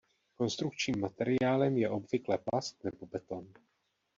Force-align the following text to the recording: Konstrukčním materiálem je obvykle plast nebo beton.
Konstrukčním 0.37 0.99
materiálem 1.01 1.77
je 1.77 1.89
obvykle 1.89 2.37
plast 2.37 2.83
nebo 2.83 3.05
beton. 3.05 3.53